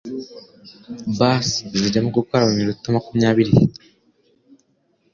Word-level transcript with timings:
Bus 1.17 1.47
zirimo 1.79 2.09
gukora 2.17 2.47
muminota 2.47 2.87
makumya 2.95 3.29
biri. 3.37 3.53